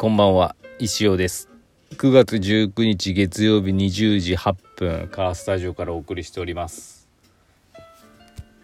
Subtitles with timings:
[0.00, 1.50] こんばんは石尾です。
[1.90, 7.06] 9月19日月曜日20時8分カースタジオからお送りしております。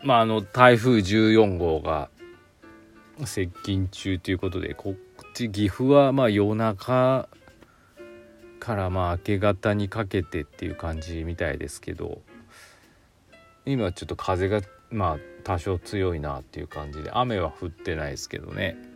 [0.03, 2.09] まああの台風14号が
[3.27, 7.29] 接近中ということでこっち岐阜はまあ夜中
[8.59, 12.23] からまあ明け方にかけてっていう感じみたいですけど
[13.67, 18.96] 今ちょっと風がまあ多少強いなっていう感じで雨は降ってないですけどね。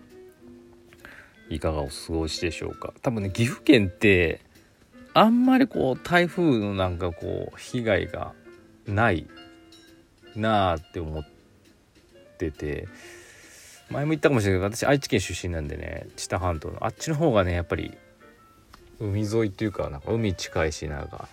[1.50, 2.94] いかがお過ごしでしょうか？
[3.02, 4.40] 多分ね岐阜県って
[5.12, 8.32] あんまりこう台風のなんかこう被害が
[8.86, 9.26] ない
[10.36, 11.28] なあって思っ
[12.38, 12.86] てて
[13.90, 17.92] 前も言ったかもしれないけど私愛知県出身なんでね知多半島のあっちの方がねやっぱり
[19.00, 21.28] 海沿いっていうかなんか海近いしなんか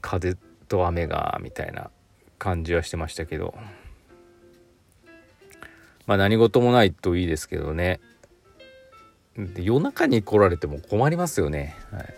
[0.00, 0.36] 風
[0.68, 1.90] と雨がみたいな
[2.38, 3.54] 感じはしてましたけど
[6.06, 8.00] まあ何事もないといいですけどね。
[9.56, 12.14] 夜中に来られても困りますよね、はい、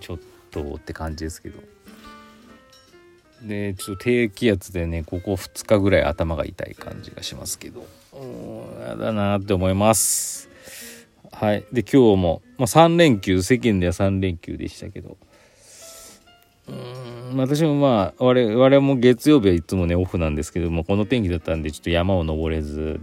[0.00, 0.18] ちょっ
[0.50, 1.60] とって感じですけど。
[3.42, 7.86] でちょっと低気圧でねここ2日ぐらい頭が痛い感じがしますけど。
[8.14, 10.48] うんやだなって思います。
[11.32, 11.66] はい。
[11.70, 15.18] で今日も、まあ、3連休世間では3連休でしたけど。
[16.68, 23.00] うん私もまあ我々も月曜日はいつもねオフなんですけどもこの天気だったんでちょっと山を登れず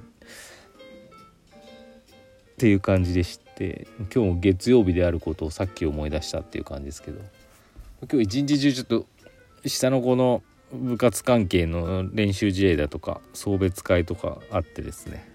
[2.54, 7.20] っていう感じでして今日も月曜日であることをさっき思い出したっていう感じですけど。
[8.12, 9.06] 今日一日中ちょっと
[9.66, 10.44] 下の子の
[10.74, 15.30] 部活関係の練習試合だとか送別会とかあってですね、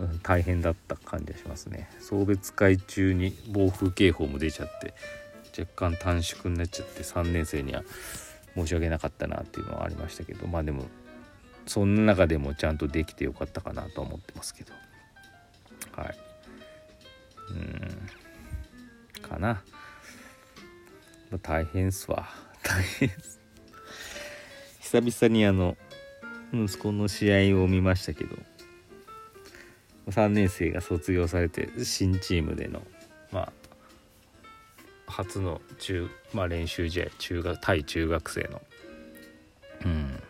[0.00, 1.88] うん、大変だった感じがしますね。
[2.00, 4.94] 送別会中に暴風警報も出ちゃって
[5.58, 7.82] 若干短縮になっちゃって3年生には
[8.54, 10.86] 申し訳なかったなっていうのはありましたけどまあでも
[11.66, 14.72] そんな中でもちゃんとできてよかったかなと思ってますけど。
[15.92, 16.25] はい。
[17.50, 19.20] うん。
[19.22, 19.62] かな、
[21.30, 22.28] まあ、大変っすわ。
[22.62, 23.40] 大変っす。
[24.80, 25.76] 久々にあの
[26.52, 28.36] 息子の試合を見ましたけど
[30.08, 32.82] 3年生が卒業されて新チームでの
[33.32, 33.52] まあ
[35.08, 38.62] 初の中、まあ、練習試合中学対中学生の。
[39.84, 40.22] うん。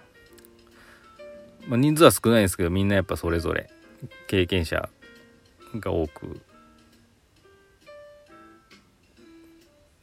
[1.69, 3.69] まあ人数は少ないですけどみんなやっぱそれぞれ
[4.27, 4.88] 経験者
[5.81, 6.41] が多く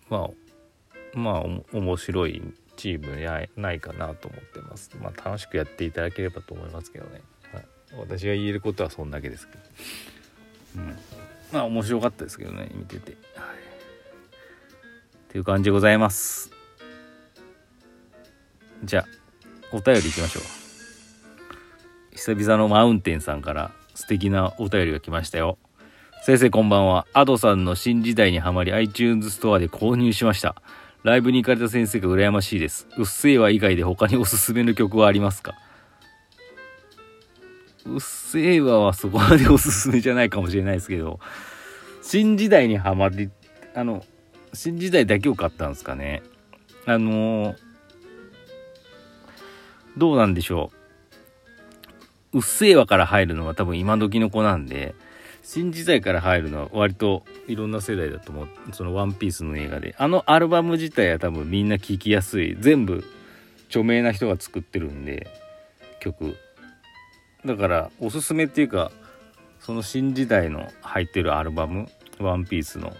[0.09, 2.41] まあまあ面白い
[2.75, 4.91] チームやないかなと思ってます。
[5.01, 7.21] まあ楽しくやっていただければと思いますけどね、
[7.53, 7.65] はい、
[7.97, 9.61] 私が言えることはそんだけですけど。
[10.77, 10.97] うん。
[11.51, 13.11] まあ面白かったですけどね見てて。
[13.35, 13.53] はい。
[13.53, 16.51] っていう感じでございます。
[18.83, 19.05] じゃあ
[19.71, 20.43] お便りいきましょう。
[22.15, 25.57] 久々のマウンテンさんから素敵なお便りが来ましたよ。
[26.25, 27.05] 先生こんばんは。
[27.11, 30.55] アドさんの新時代にはまり iTunes ストアで購入しました。
[31.03, 32.87] ライブに行かれた先生が羨ましいです。
[32.97, 35.53] うっせぇわ以外で他におすすめの曲はありますか？
[37.85, 41.19] うっせぇわはそこまでおすすめじゃないかもしれないですけど、
[42.01, 43.29] 新時代にはまり、
[43.75, 44.05] あの、
[44.53, 46.23] 新時代だけを買ったんですかね。
[46.85, 47.53] あの
[49.97, 50.71] どうなんでしょ
[52.31, 52.37] う。
[52.37, 54.95] うっせぇわから入るのは多分今時の子なんで、
[55.43, 58.47] 新時代から入るのは割といろんな世代だと思う。
[58.71, 59.93] その「ワンピースの映画で。
[59.97, 62.55] あのアルバム自体は多分みんな聴きやすい。
[62.59, 63.03] 全部
[63.67, 65.27] 著名な人が作ってるんで
[65.99, 66.37] 曲。
[67.45, 68.91] だからおすすめっていうか
[69.59, 71.89] その新時代の入ってるアルバム
[72.19, 72.95] 「ワンピースの。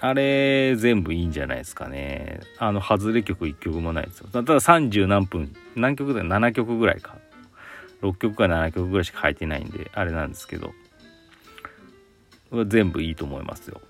[0.00, 2.40] あれ全部いいんじゃないですかね。
[2.58, 4.28] あの外れ曲1曲もないですよ。
[4.30, 6.20] ただ30何分何曲だ？
[6.20, 7.16] よ7曲ぐらいか。
[8.02, 10.74] 6曲か7曲ぐらいしか入ってないんであれなんですけど。
[12.50, 13.80] は全部いいと思いますよ。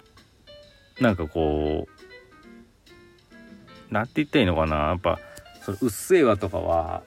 [1.00, 1.86] なんかこ
[3.90, 5.18] う、なんて言ったらいいのかなやっぱ、
[5.62, 7.02] そのうっせぇわとかは、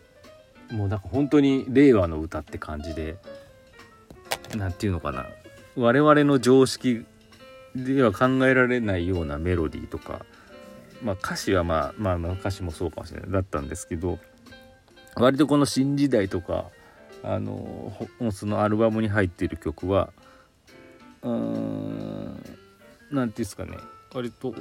[0.72, 3.18] もうなんか本当に令和の歌って感じで、
[4.56, 5.28] なんていうのかな。
[5.76, 7.06] 我々の常識
[7.76, 10.26] では考えられないようなメロディーとか、
[11.02, 13.32] まあ歌詞はまあ、まあ歌詞もそうかもしれない。
[13.32, 14.20] だったんですけど、
[15.16, 16.66] 割とこの新時代とか、
[17.24, 17.92] あの、
[18.32, 20.14] そのアルバムに入っている曲は、
[21.24, 22.44] うーん
[23.12, 23.78] 何ていうんですかね。
[24.14, 24.54] 割と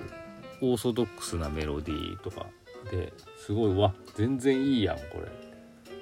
[0.60, 2.46] オーソドックスなメロディーとか
[2.90, 5.28] ですごいわ全然いいやんこれ。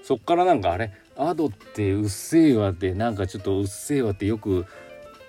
[0.03, 4.67] そっからなんかあれアドってうっせぇわってなんかちょっとうっせぇわってよく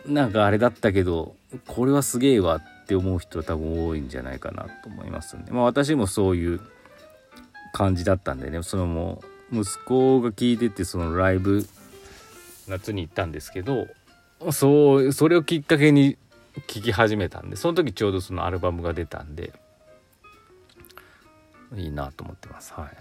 [0.05, 1.35] なんかあれだったけど
[1.65, 5.51] これはすげえわって思う人は多分多いんじゃないかなと思いますんで。
[5.51, 6.61] まあ私もそういう
[7.73, 9.21] 感じだったんでねそのも
[9.51, 11.67] う息子が聞いててそのライブ
[12.67, 13.87] 夏に行ったんですけど
[14.51, 16.17] そうそれをきっかけに
[16.67, 19.53] 聴き始めたんでその時ちょうどそのアルバムが出たんで
[21.75, 22.73] いいなと思ってます。
[22.73, 22.97] はい、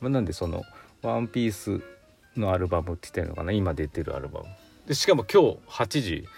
[0.00, 0.64] まあ、なんでその
[1.02, 1.80] 「ワンピース
[2.36, 3.52] のアルバムって言ってるのかな？
[3.52, 4.46] 今出てるアルバム。
[4.86, 6.28] でしかも今日8時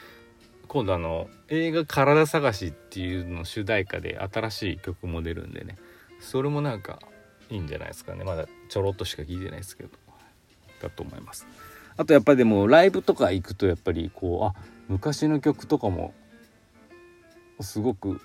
[0.69, 5.77] 今度あの映画「体探し」っていうの主題歌で新しい曲も出るんでね。
[6.21, 7.00] それもなんか
[7.49, 8.25] いいんじゃないですかね。
[8.25, 9.91] まだちょろっとしか聞いてないですけど。
[10.81, 11.47] だと思います。
[11.96, 16.14] あとやっぱりでもライブとか行くとやっぱりこうあ昔の曲とかも
[17.60, 18.20] すごく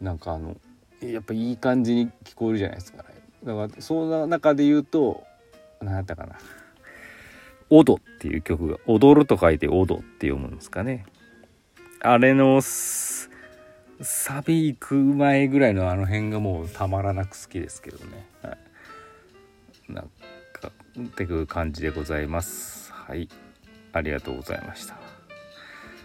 [0.00, 0.56] なんかあの
[1.00, 3.02] やっぱいい感じに聞こえるじゃないですか。
[3.02, 3.08] ね
[3.44, 5.24] だからそんな中で言うと
[5.80, 6.36] 何やったかな
[7.70, 11.06] 「オド」っていう曲が「踊る」と書いて「オド」って読むんですかね。
[12.02, 18.56] あれのサビ行く前ぐらいのあの辺がもうたまらなく好きですけどね、は
[19.90, 20.10] い、なん
[20.54, 22.79] かっていう感じでございます。
[23.10, 23.28] はい。
[23.92, 24.94] ありがとうございました。
[24.94, 25.00] だ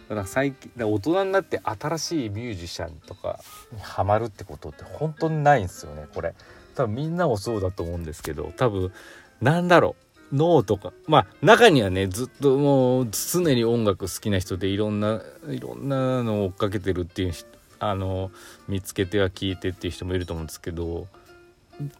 [0.09, 3.39] から最近大人になって新しいミュージシャンとか
[3.71, 6.33] にハマるってことって本当にないんですよねこれ。
[6.73, 8.91] 多分みんなもそうだと思うんですけど多分
[9.39, 9.95] なんだろ
[10.31, 10.93] う脳とか。
[11.05, 17.33] まあ中にはねずっともう常に音楽好きな人でいろんないろんなのを追っかけてるっていう
[17.77, 18.31] あの
[18.67, 21.05] 見つけては聞いてっていう人もいると思うんですけど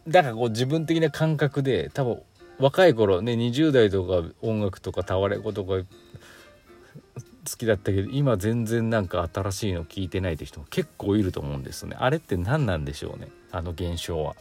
[0.08, 2.22] だからこう自分的な感覚で多分
[2.58, 11.96] 若い頃ね20代とか音楽とかタワレコとか好きだったけど今全然なんか新しいの聞いてないって人も結構いると思うんですよね。
[11.98, 14.34] あれって何なんでしょうねあの現象は。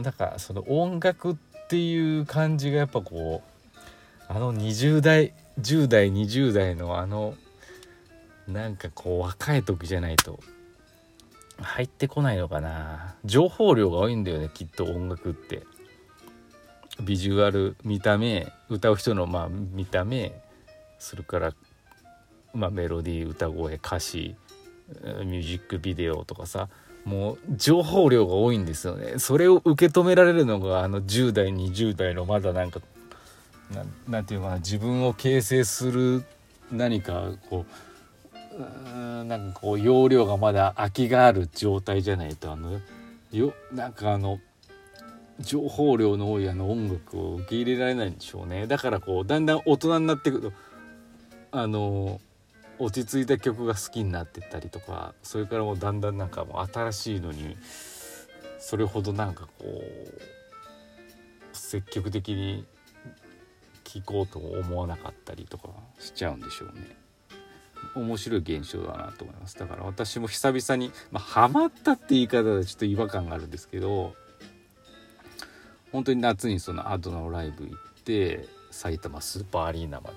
[0.00, 1.36] だかその音楽っ
[1.68, 7.34] ていう感じがやっぱこうあの20代10代20代のあの
[8.48, 10.40] なんかこう若い時じゃないと
[11.58, 13.14] 入ってこないのかな。
[13.24, 15.62] 情報量が多いんだよねきっと音楽って。
[17.00, 20.32] ビジュアル見た目歌う人のまあ見た目
[20.98, 21.52] それから、
[22.54, 24.34] まあ、メロディー歌声歌詞
[25.24, 26.68] ミュージックビデオとかさ
[27.04, 29.20] もう情報量が多いんですよね。
[29.20, 32.80] それを受け止められるのがあの10代20代のまだなんか
[34.08, 36.24] なんていうかな自分を形成する
[36.72, 42.80] 何かこううんなんかこう容量がまだ空きがある状態じゃないとあの
[43.30, 44.40] よなんかあの
[45.40, 50.52] 情報量の多いあの音楽を受け入れられないんでしょうねだからこうだんだん大人になってくると
[51.52, 52.20] あの
[52.78, 57.56] 落ち着いた曲が好きになってったりとかそれからもうだんだんなんかもう新しいのに
[58.58, 60.20] それほどなんかこう
[61.52, 62.66] 積極的に
[63.84, 65.68] 聴こうと思わなかったりとか
[65.98, 66.96] しちゃうんでしょうね。
[67.94, 74.14] 面白い現象だなと思いますだから私も久々にまあハマったって言い方でちょっと違和感があるんですけど
[75.92, 80.16] 本当に夏にそのアドのライブ行って埼玉スーパーアリーナまで。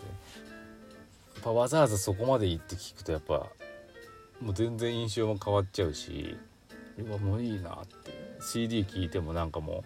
[1.35, 3.47] やっぱわざわざそこまで行って聞くとやっぱ
[4.41, 6.37] もう全然印象も変わっちゃうし
[6.97, 8.29] うわもういいなって。
[8.41, 9.83] CD 聴いてもなんかも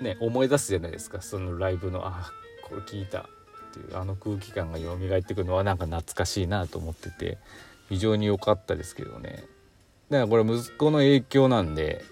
[0.00, 1.20] うね思い出すじゃないですか。
[1.22, 2.30] そのライブのあ
[2.68, 3.24] これ聞いたっ
[3.72, 7.38] ていうあの空気感が蘇ってくるのはなんか懐かしいなと思ってて
[7.88, 9.44] 非常に良かったですけどね。
[10.10, 12.04] だからこれ息子の影響なんで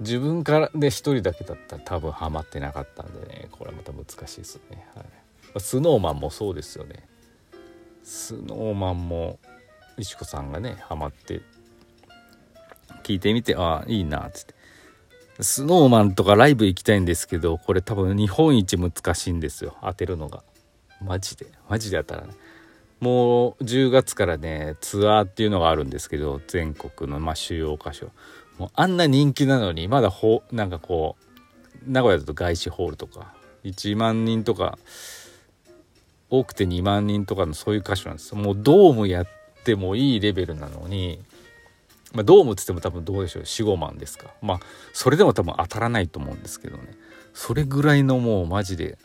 [0.00, 4.86] 自分からで一人だけだったら多分ハマってなかったんでねこれまた難しいですね。
[4.94, 5.60] はい。
[5.60, 7.06] スノーマンもそうですよね。
[8.02, 9.38] スノーマンも
[9.98, 11.42] 石子さんがねハマって
[13.02, 14.54] 聞いてみてああいいなっつって。
[15.40, 19.76] スノーマンとかライブ行きたいんですけどこれ多分日本一難しいんですよ。
[19.82, 20.42] 当てるのが。
[21.00, 21.46] マジで。
[21.68, 22.36] マジで当たらない。
[23.00, 28.10] もう10月からねツアーっていうのがあるんですけど全国のまあ主要箇所。
[28.62, 31.16] もうあんな人気なのにまだほなんかこ
[31.84, 34.78] う名古屋だと外資ホールとか1万人とか
[36.30, 39.26] 多くて2万人とかのそういう歌手なんですもうドームやっ
[39.64, 41.20] てもいいレベルなのに、
[42.12, 44.28] まあ、ドームっつっても多分どうでしょう45万ですか。
[44.42, 44.60] まあ
[44.92, 46.84] それでも多分当たらないと思うんですけどね。
[47.34, 48.96] それぐらいのもうマジで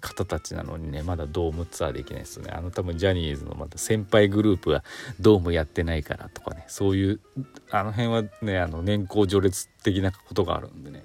[0.00, 2.52] 方たちなのにねまだドームツアーできないですよね。
[2.52, 4.82] あの多分ジャニーズのまた先輩グループは
[5.20, 6.64] ドームやってないからとかね。
[6.68, 7.20] そういう
[7.70, 11.04] あの辺はねあの年功序列的なことがあるんでね。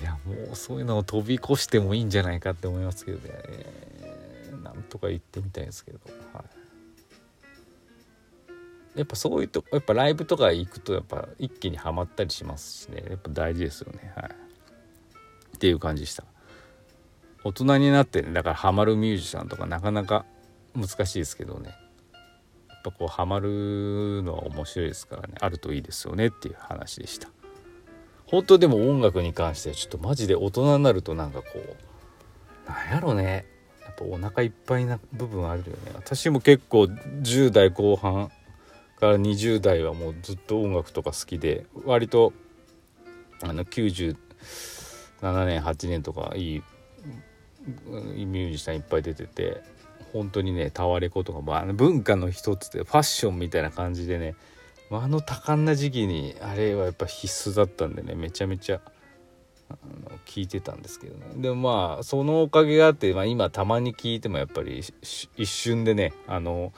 [0.00, 3.34] いやもうそういうのを飛び越してもいいんじゃないかって思いますけどね。
[4.62, 5.98] なんとか言ってみたいですけど、
[6.32, 6.44] は
[8.94, 13.04] い、やっぱそういうとやっぱライブとか行くとやっぱ一気にはまったりしますしね。
[13.08, 14.12] やっぱ大事ですよね。
[14.16, 14.30] はい。
[15.56, 16.24] っていう感じでした。
[17.44, 20.24] 大人になってねだからハマるミュージシャンとかなかなか
[20.74, 21.70] 難しいですけどね。
[22.68, 25.34] やっぱこうハマるのは面白いですからね。
[25.40, 27.28] あるといいですよねっていう話でした。
[28.26, 33.46] 本当でも音楽に関してはちょっとマジで大人になるとなんかこうなんやろね。
[33.82, 35.92] やっぱお腹いっぱいな部分あるよね。
[35.94, 38.30] 私も結構10代後半
[39.00, 42.32] から20代はもうずっと音楽とか好きで割と
[43.42, 44.16] あの97
[45.22, 46.62] 年8年とかいい
[47.66, 49.62] ミュージシャンいっぱい出てて
[50.12, 54.34] 本当にねタワレコとか、まあ、文化の一つでファッションみたいな感じでね
[54.90, 58.80] あの多感な時期にあれはやっぱ必須だったんでねめちゃめちゃ
[59.70, 59.74] あ
[60.10, 64.82] の聞いてたんですけどねでもまあそのおかげがあって、まあ、今たまに聞いてもやっぱり
[65.36, 66.72] 一瞬でねあの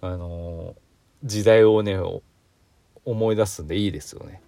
[0.00, 0.76] あの
[1.24, 1.98] 時代をね
[3.04, 4.40] 思い出すんでいいですよね。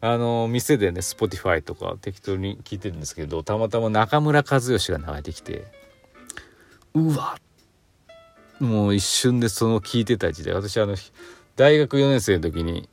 [0.00, 5.66] あの店でね Spotify とか適当に聞いてるんですけどたまたま中村和義が流れてきて
[6.94, 7.36] うわ
[8.60, 10.54] もう一瞬でその聞いてた時代。
[10.54, 10.96] 私あの
[11.56, 12.88] 大学4年生の時に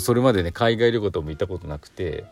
[0.00, 2.24] それまでね海外旅行とも行ったことなくて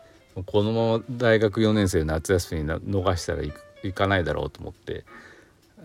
[0.45, 3.43] このまま大学4年生の夏休みに逃したら
[3.83, 5.05] 行かないだろうと思って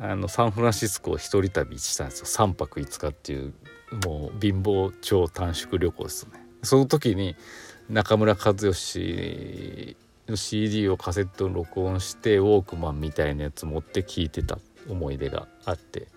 [0.01, 2.27] あのサンフランシスコを一人旅したんですよ。
[2.27, 3.53] 3泊5日っていう
[4.05, 6.33] もう貧乏超短縮旅行ですね。
[6.63, 7.37] その時に
[7.89, 9.97] 中村和義
[10.29, 16.09] の CD をカセットに録音してウォークマンみたいなやつ持って聴いてた思い出があって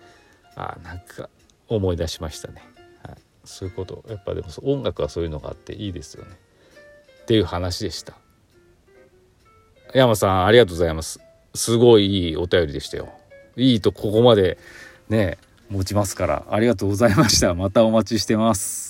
[0.56, 1.28] あなんか
[1.68, 2.62] 思い出しましたね、
[3.06, 4.04] はい、そういうこと。
[4.08, 6.30] やっぱでも音楽はそういうのがあっていいですよね。
[7.22, 8.14] っていう話でした。
[9.94, 11.20] 山さんありがとうございます。
[11.54, 13.12] すごいいいお便りでしたよ。
[13.56, 14.58] いいとここまで
[15.08, 17.54] ね持ちますからありがとうございました。
[17.54, 18.88] またお待ちしてます。